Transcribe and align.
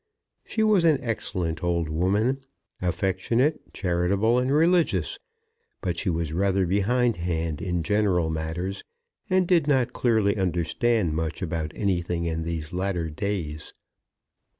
She 0.45 0.63
was 0.63 0.83
an 0.83 0.97
excellent 1.03 1.63
old 1.63 1.87
woman, 1.87 2.43
affectionate, 2.81 3.71
charitable, 3.71 4.39
and 4.39 4.51
religious; 4.51 5.19
but 5.79 5.95
she 5.95 6.09
was 6.09 6.33
rather 6.33 6.65
behindhand 6.65 7.61
in 7.61 7.83
general 7.83 8.31
matters, 8.31 8.83
and 9.29 9.47
did 9.47 9.67
not 9.67 9.93
clearly 9.93 10.37
understand 10.37 11.13
much 11.13 11.43
about 11.43 11.71
anything 11.75 12.25
in 12.25 12.41
these 12.41 12.73
latter 12.73 13.11
days. 13.11 13.75